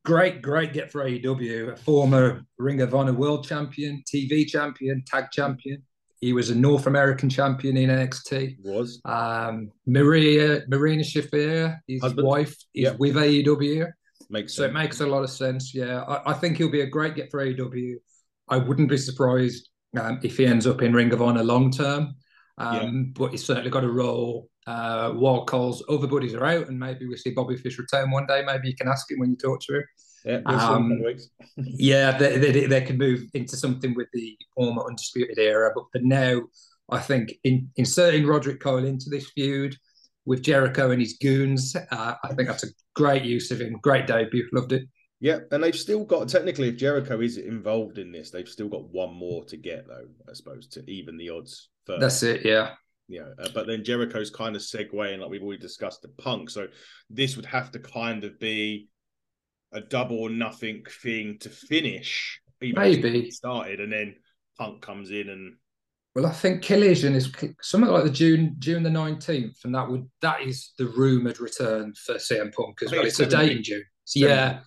[0.04, 5.26] great, great get for AEW, a former Ring of Honor World Champion, TV Champion, Tag
[5.33, 5.83] Champion.
[6.24, 8.56] He was a North American champion in NXT.
[8.64, 8.98] was.
[9.04, 12.26] Um, Maria Marina Shafir, his Husband.
[12.26, 12.98] wife, is Yep.
[12.98, 13.87] with AEW.
[14.30, 15.74] Makes So it makes a lot of sense.
[15.74, 17.96] Yeah, I, I think he'll be a great get for AEW.
[18.48, 19.68] I wouldn't be surprised
[20.00, 22.14] um, if he ends up in Ring of Honor long term.
[22.56, 26.78] Um, But he's certainly got a role uh, while Cole's other buddies are out, and
[26.78, 28.42] maybe we see Bobby Fish return one day.
[28.46, 29.84] Maybe you can ask him when you talk to him.
[30.24, 31.28] Yeah, we'll see in a Um, couple of weeks.
[31.56, 35.72] Yeah, they, they, they could move into something with the former Undisputed Era.
[35.74, 36.42] But for now,
[36.90, 39.76] I think in, inserting Roderick Cole into this feud
[40.24, 43.78] with Jericho and his goons, uh, I think that's a great use of him.
[43.82, 44.48] Great debut.
[44.52, 44.88] Loved it.
[45.20, 48.88] Yeah, and they've still got technically, if Jericho is involved in this, they've still got
[48.90, 50.06] one more to get though.
[50.28, 52.00] I suppose to even the odds first.
[52.00, 52.44] That's it.
[52.44, 52.74] Yeah.
[53.06, 56.48] Yeah, uh, but then Jericho's kind of segueing, like we've already discussed, the Punk.
[56.48, 56.68] So
[57.10, 58.88] this would have to kind of be
[59.74, 62.40] a double or nothing thing to finish.
[62.62, 63.30] even if Maybe.
[63.30, 64.16] started, and then
[64.58, 65.56] Punk comes in and
[66.14, 70.08] Well, I think Collision is something like the June June the nineteenth, and that would
[70.22, 73.04] that is the rumored return for CM Punk as well.
[73.04, 73.84] it's It's a date in June.
[74.04, 74.60] So, yeah.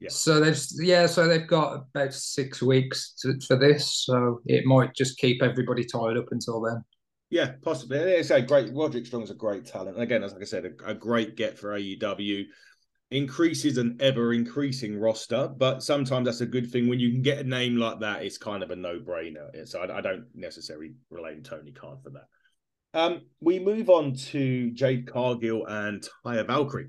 [0.00, 4.04] yeah, So they've yeah, so they've got about six weeks to, for this.
[4.06, 6.82] So it might just keep everybody tied up until then.
[7.30, 7.98] yeah, possibly.
[7.98, 8.72] It's a great.
[8.72, 9.96] Roderick Strong's a great talent.
[9.96, 12.44] And again, as like I said, a, a great get for AEW.
[13.10, 17.38] Increases an ever increasing roster, but sometimes that's a good thing when you can get
[17.38, 18.22] a name like that.
[18.22, 19.66] It's kind of a no brainer.
[19.66, 22.26] So I, I don't necessarily relate Tony Khan for that.
[22.92, 26.88] Um, we move on to Jade Cargill and Taya Valkyrie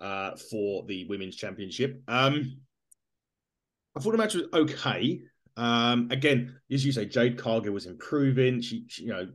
[0.00, 2.02] uh, for the women's championship.
[2.08, 2.58] Um,
[3.96, 5.20] I thought the match was okay.
[5.56, 8.62] Um, again, as you say, Jade Cargill was improving.
[8.62, 9.28] She, she, you know,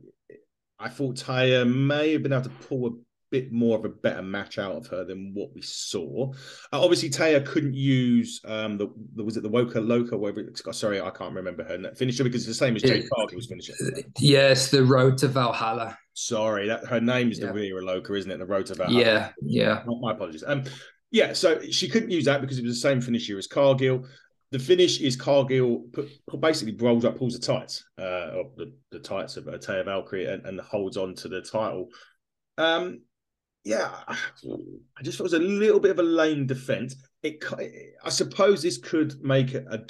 [0.78, 2.90] I thought Taya may have been able to pull a
[3.30, 6.32] bit more of a better match out of her than what we saw.
[6.72, 10.60] Uh, obviously, Taya couldn't use um the, the was it the Woka Loka whatever it's
[10.60, 10.74] got.
[10.74, 13.74] Sorry, I can't remember her finisher because it's the same as Jade Cargill's finisher.
[14.18, 15.98] Yes, the Road to Valhalla.
[16.14, 17.46] Sorry, that her name is yeah.
[17.46, 18.38] the Rhea Loka, isn't it?
[18.38, 19.00] The Road to Valhalla.
[19.00, 19.82] Yeah, yeah.
[19.86, 20.44] Not My apologies.
[20.46, 20.64] Um,
[21.10, 21.32] yeah.
[21.32, 24.04] So she couldn't use that because it was the same finisher as Cargill
[24.50, 26.08] the finish is Cargill put,
[26.40, 30.26] basically rolls up, pulls the tights, uh, of the, the tights of uh, Taya Valkyrie
[30.26, 31.88] and, and, holds on to the title.
[32.56, 33.02] Um,
[33.68, 36.96] yeah, I just thought it was a little bit of a lame defense.
[37.22, 37.44] It,
[38.02, 39.84] I suppose this could make a,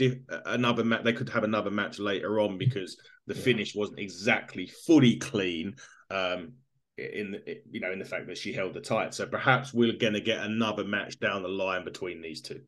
[0.47, 1.05] another match.
[1.05, 3.43] They could have another match later on because the yeah.
[3.43, 5.77] finish wasn't exactly fully clean.
[6.11, 6.55] Um,
[6.97, 9.93] in the, you know in the fact that she held the tight, so perhaps we're
[9.93, 12.63] going to get another match down the line between these two.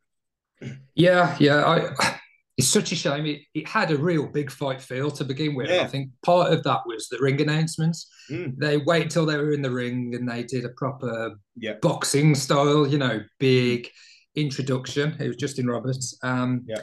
[0.94, 1.64] Yeah, yeah.
[1.64, 2.19] I,
[2.60, 3.24] it's such a shame.
[3.24, 5.70] It, it had a real big fight feel to begin with.
[5.70, 5.80] Yeah.
[5.80, 8.06] I think part of that was the ring announcements.
[8.30, 8.58] Mm.
[8.58, 11.76] They wait till they were in the ring and they did a proper yeah.
[11.80, 13.88] boxing style, you know, big
[14.34, 15.16] introduction.
[15.18, 16.18] It was Justin Roberts.
[16.22, 16.82] Um, yeah.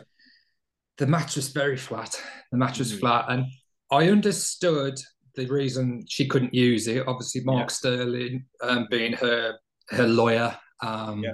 [0.98, 2.20] The match was very flat.
[2.52, 3.00] The match was mm.
[3.00, 3.26] flat.
[3.30, 3.46] And
[3.92, 4.98] I understood
[5.36, 7.08] the reason she couldn't use it.
[7.08, 7.74] Obviously, Mark yeah.
[7.74, 9.60] Sterling um, being her
[9.90, 10.58] her lawyer.
[10.82, 11.34] Um, yeah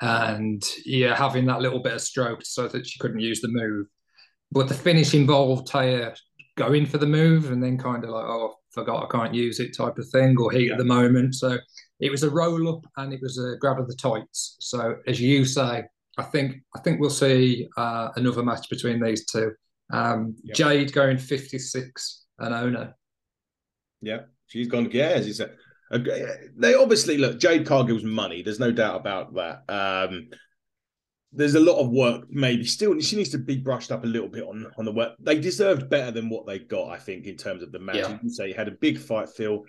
[0.00, 3.86] and yeah, having that little bit of stroke so that she couldn't use the move.
[4.50, 6.16] But the finish involved Taya
[6.56, 9.76] going for the move and then kind of like, oh, forgot I can't use it
[9.76, 10.72] type of thing or heat yeah.
[10.72, 11.34] at the moment.
[11.34, 11.58] So
[12.00, 14.56] it was a roll up and it was a grab of the tights.
[14.60, 15.84] So as you say,
[16.18, 19.52] I think I think we'll see uh, another match between these two.
[19.92, 20.56] Um, yep.
[20.56, 22.94] Jade going 56 and owner.
[24.00, 24.88] Yeah, she's gone.
[24.92, 25.56] Yeah, as you said,
[25.90, 28.42] they obviously look Jade Cargill's money.
[28.42, 29.64] There's no doubt about that.
[29.68, 30.28] Um,
[31.32, 32.26] there's a lot of work.
[32.30, 35.14] Maybe still, she needs to be brushed up a little bit on on the work.
[35.20, 36.90] They deserved better than what they got.
[36.90, 37.96] I think in terms of the match.
[37.96, 38.18] Yeah.
[38.22, 39.64] You say You had a big fight feel.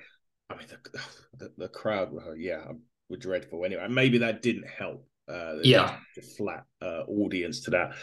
[0.49, 0.99] I mean, the,
[1.38, 2.65] the, the crowd were yeah
[3.10, 3.65] were dreadful.
[3.65, 5.07] Anyway, maybe that didn't help.
[5.27, 7.93] Uh, yeah, the flat uh, audience to that.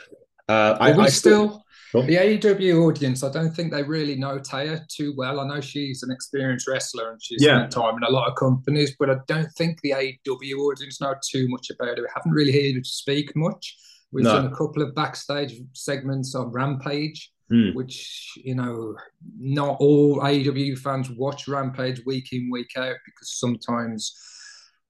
[0.49, 3.23] Uh, I, we I still, still the AEW audience.
[3.23, 5.41] I don't think they really know Taya too well.
[5.41, 7.59] I know she's an experienced wrestler and she's yeah.
[7.59, 11.15] spent time in a lot of companies, but I don't think the AEW audience know
[11.29, 12.03] too much about her.
[12.03, 13.77] We haven't really heard her speak much.
[14.13, 14.35] We've no.
[14.35, 17.75] done a couple of backstage segments on Rampage, mm.
[17.75, 18.95] which you know,
[19.39, 24.15] not all AEW fans watch Rampage week in week out because sometimes,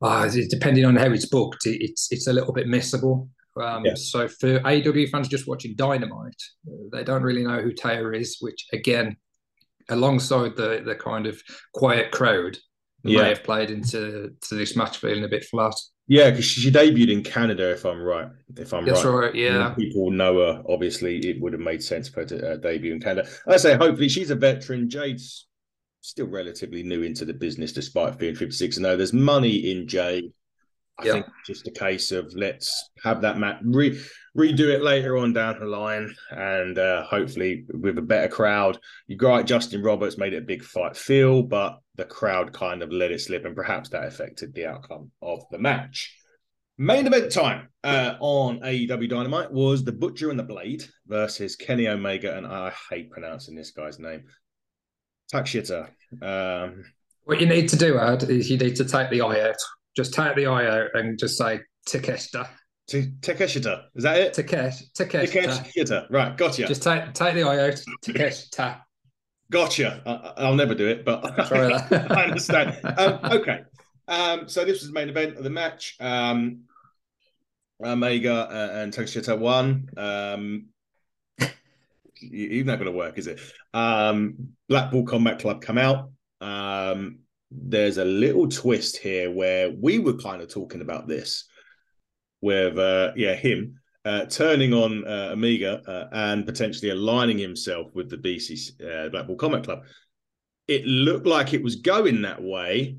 [0.03, 3.29] uh, depending on how it's booked, it's it's a little bit missable.
[3.61, 3.95] Um, yeah.
[3.95, 6.43] So for AEW fans just watching Dynamite,
[6.93, 9.17] they don't really know who Taya is, which again,
[9.89, 11.41] alongside the the kind of
[11.75, 12.59] quiet crowd,
[13.05, 13.23] yeah.
[13.23, 15.75] may have played into to this match feeling a bit flat.
[16.11, 18.29] Yeah, because she debuted in Canada, if I'm right.
[18.57, 19.27] If I'm That's right.
[19.27, 19.35] right.
[19.35, 19.75] Yeah.
[19.77, 20.63] People know her.
[20.67, 23.29] Obviously, it would have made sense for her to uh, debut in Canada.
[23.47, 24.89] I say, hopefully, she's a veteran.
[24.89, 25.47] Jade's
[26.01, 28.79] still relatively new into the business, despite being 56.
[28.79, 30.33] And no, there's money in Jade.
[31.01, 31.13] I yeah.
[31.13, 34.01] think just a case of let's have that match re-
[34.37, 38.79] redo it later on down the line, and uh, hopefully with a better crowd.
[39.07, 42.83] You go right, Justin Roberts made it a big fight feel, but the crowd kind
[42.83, 46.15] of let it slip, and perhaps that affected the outcome of the match.
[46.79, 51.89] Main event time uh, on AEW Dynamite was the Butcher and the Blade versus Kenny
[51.89, 54.25] Omega, and I hate pronouncing this guy's name.
[55.33, 55.89] Takeshita.
[56.23, 56.85] Um,
[57.25, 59.57] what you need to do, Ad, is you need to take the eye out
[59.99, 61.59] just take the I out and just say
[61.89, 62.49] Takeshita.
[62.89, 64.33] Takeshita, is that it?
[64.33, 65.49] Takesh, Takeshita.
[65.49, 66.69] Takeshita, right, gotcha.
[66.69, 68.81] Just take take the out, Takeshita.
[69.51, 70.35] Gotcha.
[70.37, 72.79] I, will never do it, but I understand.
[72.97, 73.63] um, okay,
[74.07, 75.97] um, so this was the main event of the match.
[75.99, 76.61] Um,
[77.85, 79.89] Omega and Takeshita won.
[79.97, 80.67] Um,
[82.21, 83.41] you're not going to work, is it?
[83.75, 86.11] Um, Blackpool Combat Club come out.
[86.41, 87.19] Um,
[87.51, 91.45] there's a little twist here where we were kind of talking about this
[92.41, 98.09] with uh yeah him uh, turning on uh, Omega uh, and potentially aligning himself with
[98.09, 99.83] the BC uh, Blackpool Combat Club.
[100.67, 102.97] It looked like it was going that way,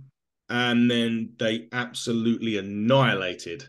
[0.49, 3.63] and then they absolutely annihilated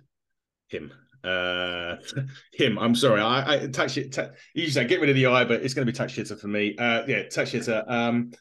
[0.68, 0.92] him.
[1.24, 1.96] Uh,
[2.52, 2.78] him.
[2.78, 3.22] I'm sorry.
[3.22, 4.12] I, I shit.
[4.12, 6.38] Ta- you say get rid of the eye, but it's going to be tax shitter
[6.38, 6.74] for me.
[6.78, 7.90] Yeah, tax shitter.
[7.90, 8.32] Um,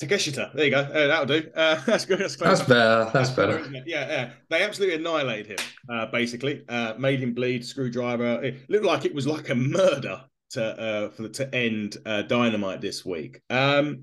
[0.00, 0.52] Takeshita.
[0.54, 0.80] There you go.
[0.80, 1.50] Uh, that'll do.
[1.54, 2.18] Uh, that's good.
[2.18, 3.10] That's, that's better.
[3.12, 3.58] That's, better.
[3.58, 4.30] better yeah, yeah.
[4.50, 5.66] They absolutely annihilated him.
[5.90, 7.64] Uh, basically, uh, made him bleed.
[7.64, 8.42] Screwdriver.
[8.42, 12.80] It looked like it was like a murder to uh, for to end uh, Dynamite
[12.80, 13.40] this week.
[13.48, 14.02] Um,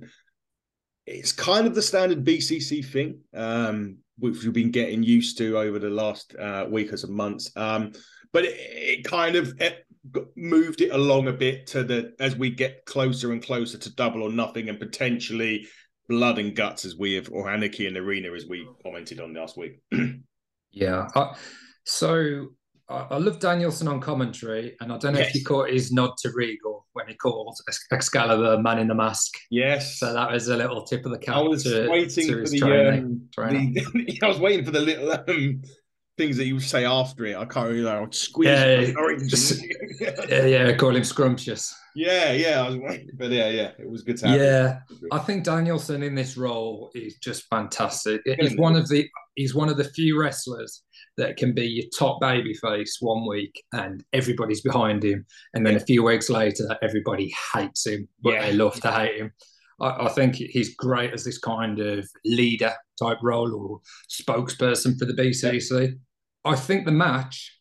[1.05, 5.77] it's kind of the standard BCC thing, um, which we've been getting used to over
[5.77, 7.51] the last uh, week or some months.
[7.55, 7.91] Um,
[8.31, 9.85] but it, it kind of it
[10.35, 14.23] moved it along a bit to the as we get closer and closer to double
[14.23, 15.67] or nothing, and potentially
[16.07, 19.33] blood and guts as we have, or anarchy in the arena as we commented on
[19.33, 19.79] last week.
[20.71, 21.07] yeah.
[21.15, 21.33] Uh,
[21.85, 22.49] so
[22.89, 25.29] I love Danielson on commentary, and I don't know yes.
[25.29, 27.57] if you caught his nod to Regal when he called
[27.91, 31.37] Excalibur "Man in the Mask." Yes, so that was a little tip of the cap.
[31.37, 35.11] I was to, waiting to for the, um, the I was waiting for the little
[35.11, 35.61] um,
[36.17, 37.35] things that you would say after it.
[37.35, 38.07] I can't really know.
[38.11, 38.81] Squeeze yeah,
[40.29, 41.75] yeah, yeah, call him scrumptious.
[41.95, 44.39] Yeah, yeah, I was waiting, but yeah, yeah, it was good to have.
[44.39, 44.79] Yeah,
[45.11, 48.21] I think Danielson in this role is just fantastic.
[48.39, 50.83] He's one of the he's one of the few wrestlers
[51.17, 55.75] that can be your top baby face one week and everybody's behind him, and then
[55.75, 58.41] a few weeks later everybody hates him, but yeah.
[58.41, 59.31] they love to hate him.
[59.83, 65.05] I, I, think he's great as this kind of leader type role or spokesperson for
[65.05, 65.97] the BCC.
[66.45, 67.59] I think the match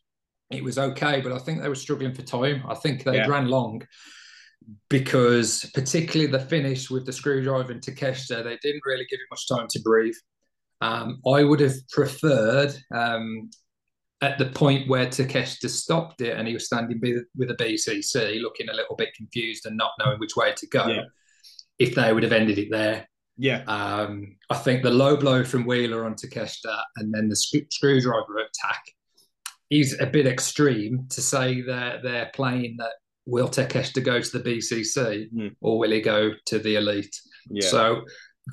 [0.50, 2.62] it was okay, but I think they were struggling for time.
[2.68, 3.26] I think they yeah.
[3.26, 3.82] ran long
[4.88, 9.48] because particularly the finish with the screwdriver and Takeshita, they didn't really give it much
[9.48, 10.14] time to breathe.
[10.80, 13.50] Um, I would have preferred um,
[14.20, 17.00] at the point where Takeshita stopped it and he was standing
[17.36, 20.86] with a BCC, looking a little bit confused and not knowing which way to go.
[20.86, 21.02] Yeah.
[21.82, 23.62] If they would have ended it there, yeah.
[23.66, 28.38] Um, I think the low blow from Wheeler on Takeshita and then the sc- screwdriver
[28.38, 28.82] attack
[29.70, 32.92] is a bit extreme to say that they're playing that
[33.24, 35.54] will Takeshita go to the BCC mm.
[35.60, 37.14] or will he go to the elite?
[37.48, 37.68] Yeah.
[37.68, 38.02] So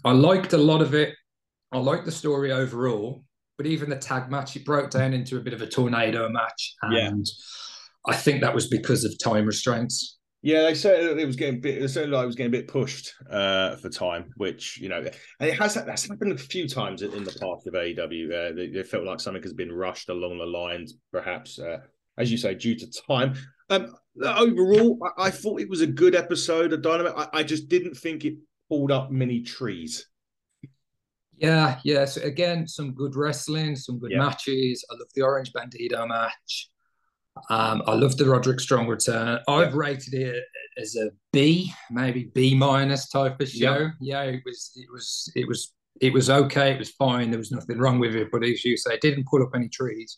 [0.05, 1.13] I liked a lot of it.
[1.71, 3.23] I liked the story overall,
[3.57, 6.75] but even the tag match, it broke down into a bit of a tornado match.
[6.81, 8.11] And yeah.
[8.11, 10.18] I think that was because of time restraints.
[10.41, 11.81] Yeah, they said it was getting bit.
[11.81, 14.99] They said like it was getting a bit pushed uh, for time, which you know,
[14.99, 18.31] and it has that's happened a few times in the past of AEW.
[18.31, 21.79] Uh, they, they, felt like something has been rushed along the lines, perhaps, uh,
[22.17, 23.33] as you say, due to time.
[23.69, 27.13] Um, overall, I, I, thought it was a good episode of Dynamite.
[27.17, 28.35] I, I just didn't think it
[28.69, 30.07] pulled up many trees.
[31.37, 32.05] Yeah, yeah.
[32.05, 34.19] So again, some good wrestling, some good yeah.
[34.19, 34.85] matches.
[34.89, 36.69] I love the Orange Bandido match.
[37.49, 39.39] Um, I love the Roderick Strong return.
[39.47, 40.43] I've rated it
[40.77, 43.89] as a B, maybe B minus type of show.
[43.99, 44.23] Yeah.
[44.23, 46.71] yeah, it was, it was, it was, it was okay.
[46.71, 47.31] It was fine.
[47.31, 48.29] There was nothing wrong with it.
[48.31, 50.17] But as you say, it didn't pull up any trees.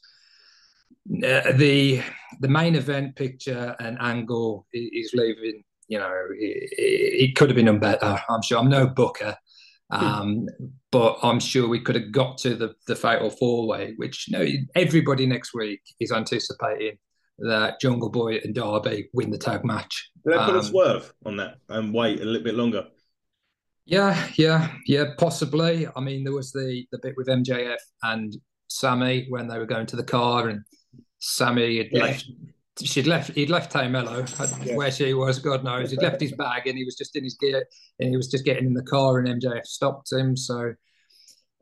[1.09, 2.01] Uh, the
[2.41, 5.63] the main event picture and angle is leaving.
[5.87, 8.21] You know, it, it, could have been done better.
[8.29, 8.59] I'm sure.
[8.59, 9.35] I'm no booker,
[9.91, 10.05] Hmm.
[10.05, 10.47] Um,
[10.91, 14.37] but I'm sure we could have got to the, the fatal four way, which you
[14.37, 16.97] know, everybody next week is anticipating
[17.39, 20.11] that Jungle Boy and Darby win the tag match.
[20.23, 22.85] Did they put um, a swerve on that and wait a little bit longer?
[23.85, 25.87] Yeah, yeah, yeah, possibly.
[25.95, 28.35] I mean, there was the the bit with MJF and
[28.69, 30.61] Sammy when they were going to the car, and
[31.19, 32.03] Sammy had yeah.
[32.03, 32.31] left
[32.83, 34.25] she'd left he'd left Melo
[34.63, 34.75] yeah.
[34.75, 35.91] where she was god knows.
[35.91, 37.65] He'd left his bag and he was just in his gear
[37.99, 40.35] and he was just getting in the car and mjf stopped him.
[40.37, 40.73] So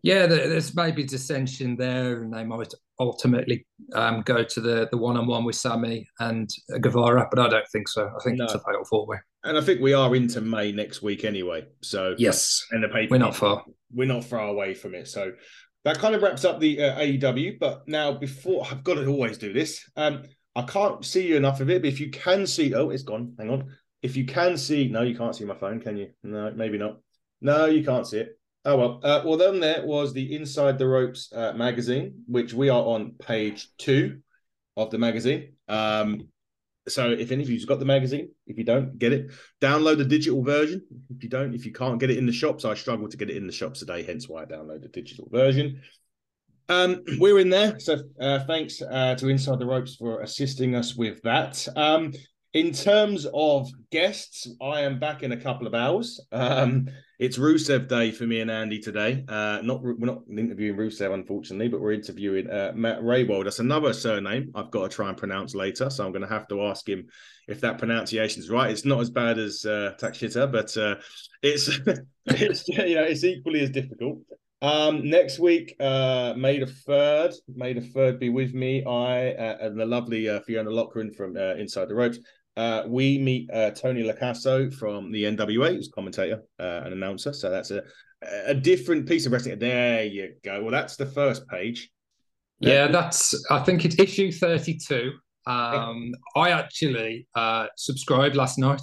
[0.02, 5.44] yeah there's maybe dissension there and they might ultimately um, go to the the one-on-one
[5.44, 8.08] with sammy and guevara but i don't think so.
[8.08, 8.46] I think no.
[8.46, 12.16] it's a fatal four-way and i think we are into may next week anyway so.
[12.18, 12.66] Yes.
[12.72, 13.64] And the paper we're not far.
[13.94, 15.34] We're not far away from it so.
[15.86, 17.58] That kind of wraps up the uh, AEW.
[17.58, 20.24] But now, before I've got to always do this, um,
[20.56, 23.36] I can't see you enough of it, but if you can see, oh, it's gone.
[23.38, 23.76] Hang on.
[24.02, 26.10] If you can see, no, you can't see my phone, can you?
[26.24, 27.00] No, maybe not.
[27.42, 28.40] No, you can't see it.
[28.66, 29.00] Oh well.
[29.04, 33.12] Uh, well, then there was the Inside the Ropes uh, magazine, which we are on
[33.20, 34.20] page two
[34.76, 35.54] of the magazine.
[35.68, 36.28] Um,
[36.88, 39.32] so if any of you's got the magazine, if you don't get it,
[39.62, 40.82] download the digital version.
[41.10, 43.30] If you don't, if you can't get it in the shops, I struggle to get
[43.30, 45.82] it in the shops today, hence why I download the digital version.
[46.70, 50.96] Um, we're in there, so uh, thanks uh, to Inside the Ropes for assisting us
[50.96, 51.68] with that.
[51.76, 52.14] Um,
[52.54, 56.20] in terms of guests, I am back in a couple of hours.
[56.32, 59.26] Um, it's Rusev Day for me and Andy today.
[59.28, 63.46] Uh, not we're not interviewing Rusev, unfortunately, but we're interviewing uh, Matt Rehwoldt.
[63.46, 66.48] That's another surname I've got to try and pronounce later, so I'm going to have
[66.50, 67.08] to ask him
[67.48, 68.70] if that pronunciation is right.
[68.70, 70.96] It's not as bad as uh, Takeshita, but uh,
[71.42, 71.68] it's
[72.28, 74.20] it's you know it's equally as difficult.
[74.62, 78.84] Um, next week, uh, May the third, May the third be with me.
[78.84, 82.20] I uh, and the lovely uh, Fiona Lockren from uh, Inside the Ropes.
[82.58, 87.32] Uh, we meet uh, Tony Lacasso from the NWA, who's commentator uh, and announcer.
[87.32, 87.84] So that's a
[88.48, 89.60] a different piece of wrestling.
[89.60, 90.62] There you go.
[90.62, 91.90] Well, that's the first page.
[92.60, 93.34] Yeah, that's.
[93.50, 95.14] I think it's issue thirty-two.
[95.46, 98.82] Um, I actually uh, subscribed last night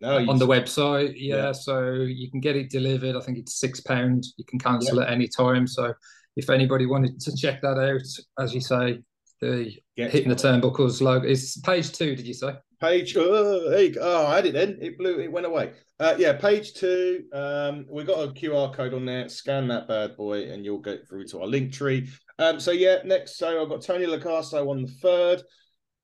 [0.00, 1.14] No, on the website.
[1.16, 1.52] Yeah, Yeah.
[1.52, 3.16] so you can get it delivered.
[3.16, 4.24] I think it's six pound.
[4.36, 5.66] You can cancel at any time.
[5.66, 5.92] So
[6.36, 9.00] if anybody wanted to check that out, as you say,
[9.40, 12.14] the Get hitting the turnbuckles logo is page two.
[12.16, 12.54] Did you say?
[12.80, 14.00] Page, oh, go.
[14.00, 14.78] oh, I had it then.
[14.80, 15.72] It blew, it went away.
[15.98, 17.24] Uh, yeah, page two.
[17.32, 19.28] Um, we got a QR code on there.
[19.28, 22.08] Scan that bad boy, and you'll get through to our Linktree.
[22.38, 25.42] Um, so yeah, next, so I've got Tony Lacasso on the third.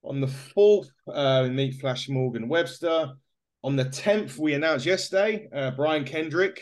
[0.02, 3.12] On the fourth, uh, meet Flash Morgan Webster.
[3.64, 6.60] On the tenth, we announced yesterday, uh, Brian Kendrick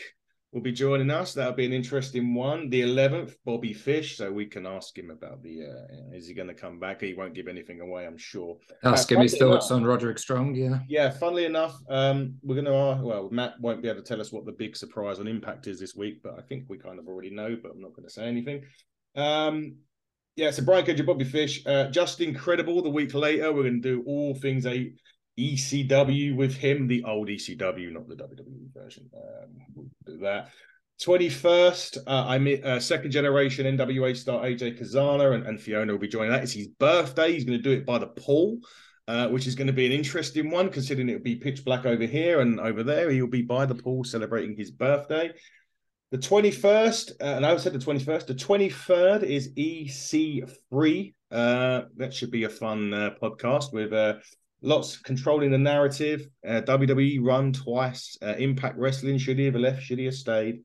[0.53, 1.33] will be joining us.
[1.33, 2.69] That'll be an interesting one.
[2.69, 4.15] The eleventh, Bobby Fish.
[4.15, 5.65] So we can ask him about the.
[5.65, 7.01] Uh, is he going to come back?
[7.01, 8.55] He won't give anything away, I'm sure.
[8.85, 10.55] Ask Uh, him his thoughts enough- on Roderick Strong.
[10.55, 10.79] Yeah.
[10.87, 12.73] Yeah, funnily enough, um, we're going to.
[12.73, 15.67] Uh, well, Matt won't be able to tell us what the big surprise on Impact
[15.67, 17.57] is this week, but I think we kind of already know.
[17.61, 18.63] But I'm not going to say anything.
[19.15, 19.75] Um,
[20.37, 22.81] yeah, so Brian Kendrick, Bobby Fish, uh, just incredible.
[22.81, 24.89] The week later, we're going to do all things a
[25.37, 29.09] ECW with him, the old ECW, not the WWE version.
[29.15, 30.49] Um, we'll do that.
[31.01, 35.99] 21st, uh, I meet uh, second generation NWA star AJ Cazana and, and Fiona will
[35.99, 36.43] be joining that.
[36.43, 37.33] It's his birthday.
[37.33, 38.59] He's going to do it by the pool,
[39.07, 42.05] uh, which is going to be an interesting one considering it'll be pitch black over
[42.05, 43.09] here and over there.
[43.09, 45.31] He'll be by the pool celebrating his birthday.
[46.11, 51.13] The 21st, uh, and I said the 21st, the 23rd is EC3.
[51.31, 53.91] Uh, that should be a fun uh, podcast with
[54.63, 56.27] lots controlling the narrative.
[56.47, 58.17] Uh, WWE run twice.
[58.21, 59.83] Uh, Impact Wrestling should he have left?
[59.83, 60.61] Should he have stayed?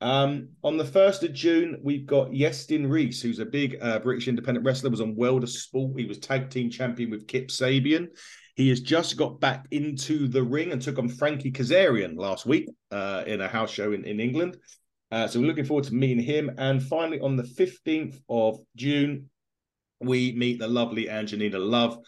[0.00, 4.28] Um, on the 1st of June, we've got Iestyn Rees, who's a big uh, British
[4.28, 5.98] independent wrestler, was on World of Sport.
[5.98, 8.08] He was tag team champion with Kip Sabian.
[8.54, 12.68] He has just got back into the ring and took on Frankie Kazarian last week
[12.90, 14.56] uh, in a house show in, in England.
[15.10, 16.50] Uh, so we're looking forward to meeting him.
[16.56, 19.28] And finally, on the 15th of June,
[20.00, 21.98] we meet the lovely Angelina Love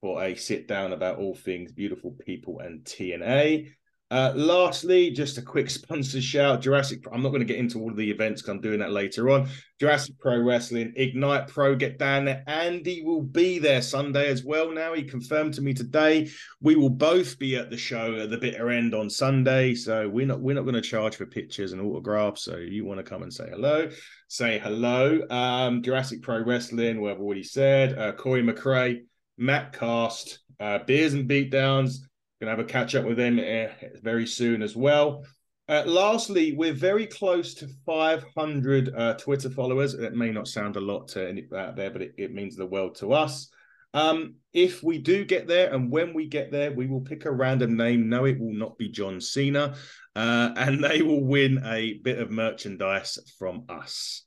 [0.00, 3.70] for a sit down about all things beautiful people and TNA.
[4.12, 7.04] Uh, lastly, just a quick sponsor shout Jurassic.
[7.12, 9.30] I'm not going to get into all of the events because I'm doing that later
[9.30, 9.48] on.
[9.78, 12.42] Jurassic Pro Wrestling, Ignite Pro, get down there.
[12.48, 14.72] Andy will be there Sunday as well.
[14.72, 16.28] Now he confirmed to me today
[16.60, 19.74] we will both be at the show at the bitter end on Sunday.
[19.74, 22.42] So we're not we're not going to charge for pictures and autographs.
[22.42, 23.90] So you want to come and say hello,
[24.26, 25.20] say hello.
[25.30, 29.02] Um, Jurassic Pro Wrestling, where I've already said, uh, Corey McRae,
[29.40, 31.96] Matt Cast, uh, Beers and Beatdowns.
[32.40, 33.72] Gonna have a catch up with him uh,
[34.02, 35.24] very soon as well.
[35.68, 39.94] Uh, lastly, we're very close to 500 uh, Twitter followers.
[39.94, 42.66] It may not sound a lot to any out there, but it, it means the
[42.66, 43.48] world to us.
[43.94, 47.32] Um, if we do get there, and when we get there, we will pick a
[47.32, 48.08] random name.
[48.08, 49.74] No, it will not be John Cena,
[50.16, 54.24] uh, and they will win a bit of merchandise from us.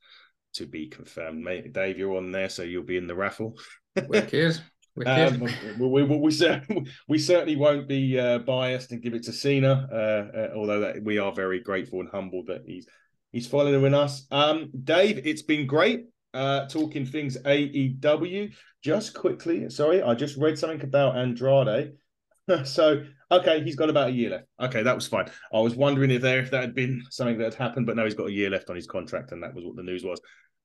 [0.56, 1.74] To be confirmed, mate.
[1.74, 3.58] Dave, you're on there, so you'll be in the raffle.
[4.08, 4.62] Wicked.
[5.06, 5.40] Um,
[5.80, 9.88] we, we, we, we, we certainly won't be uh, biased and give it to Cena,
[9.92, 12.88] uh, uh, although that we are very grateful and humbled that he's
[13.32, 14.26] he's following with us.
[14.32, 18.54] Um, Dave, it's been great uh, talking things AEW.
[18.84, 21.94] Just quickly, sorry, I just read something about Andrade.
[22.66, 24.46] so okay, he's got about a year left.
[24.60, 25.30] Okay, that was fine.
[25.54, 28.04] I was wondering if there if that had been something that had happened, but no,
[28.04, 30.20] he's got a year left on his contract, and that was what the news was.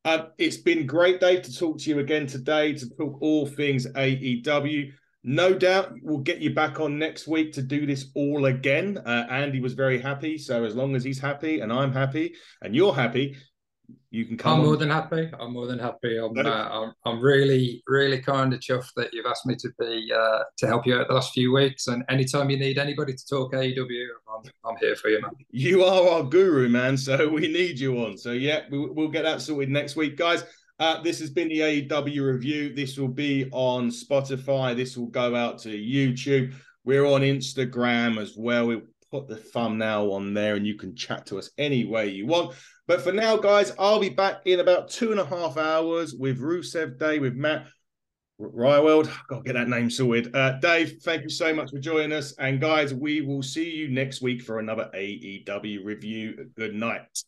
[0.04, 3.86] Uh, it's been great, Dave, to talk to you again today to talk all things
[3.86, 4.90] AEW.
[5.24, 8.98] No doubt we'll get you back on next week to do this all again.
[8.98, 12.74] Uh, Andy was very happy, so as long as he's happy and I'm happy and
[12.74, 13.36] you're happy,
[14.10, 14.54] you can come.
[14.54, 14.66] I'm on.
[14.66, 15.30] more than happy.
[15.38, 16.18] I'm more than happy.
[16.18, 20.10] I'm, uh, I'm, I'm really, really kind of chuffed that you've asked me to be
[20.14, 21.88] uh, to help you out the last few weeks.
[21.88, 25.32] And anytime you need anybody to talk AEW, I'm, I'm here for you, man.
[25.50, 26.96] You are our guru, man.
[26.96, 28.16] So we need you on.
[28.16, 30.44] So yeah, we, we'll get that sorted next week, guys.
[30.78, 32.72] Uh, this has been the AEW review.
[32.72, 34.76] This will be on Spotify.
[34.76, 36.54] This will go out to YouTube.
[36.84, 38.68] We're on Instagram as well.
[38.68, 42.26] We'll put the thumbnail on there, and you can chat to us any way you
[42.26, 42.54] want.
[42.88, 46.40] But for now, guys, I'll be back in about two and a half hours with
[46.40, 47.66] Rusev Day with Matt.
[48.40, 50.34] Rehwoldt, got to get that name sorted.
[50.34, 52.32] Uh, Dave, thank you so much for joining us.
[52.38, 56.48] And guys, we will see you next week for another AEW review.
[56.56, 57.22] Good night.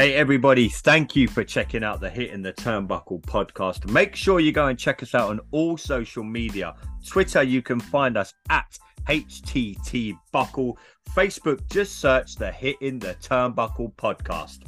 [0.00, 3.86] Hey, everybody, thank you for checking out the Hit in the Turnbuckle podcast.
[3.90, 6.74] Make sure you go and check us out on all social media.
[7.06, 10.78] Twitter, you can find us at HTT Buckle.
[11.10, 14.60] Facebook, just search the Hit in the Turnbuckle podcast.